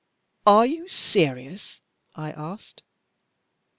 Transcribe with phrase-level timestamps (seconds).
[0.47, 1.79] 'Are you serious?'
[2.15, 2.81] I asked.